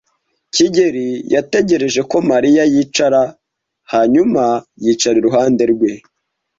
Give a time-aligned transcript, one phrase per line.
[0.53, 3.21] kigeli yategereje ko Mariya yicara
[3.91, 4.43] hanyuma
[4.83, 5.91] yicara iruhande rwe.